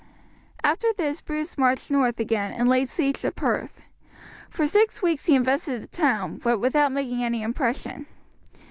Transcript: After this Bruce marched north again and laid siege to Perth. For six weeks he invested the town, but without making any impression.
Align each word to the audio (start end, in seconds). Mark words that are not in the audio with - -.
After 0.63 0.87
this 0.97 1.21
Bruce 1.21 1.59
marched 1.59 1.91
north 1.91 2.19
again 2.19 2.51
and 2.53 2.67
laid 2.67 2.89
siege 2.89 3.21
to 3.21 3.29
Perth. 3.29 3.81
For 4.49 4.65
six 4.65 5.03
weeks 5.03 5.27
he 5.27 5.35
invested 5.35 5.83
the 5.83 5.87
town, 5.87 6.37
but 6.37 6.57
without 6.59 6.91
making 6.91 7.23
any 7.23 7.43
impression. 7.43 8.07